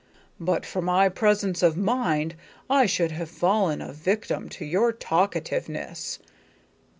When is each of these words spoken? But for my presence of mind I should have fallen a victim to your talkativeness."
But 0.39 0.65
for 0.65 0.81
my 0.81 1.09
presence 1.09 1.61
of 1.61 1.77
mind 1.77 2.33
I 2.71 2.87
should 2.87 3.11
have 3.11 3.29
fallen 3.29 3.83
a 3.83 3.93
victim 3.93 4.49
to 4.49 4.65
your 4.65 4.91
talkativeness." 4.91 6.17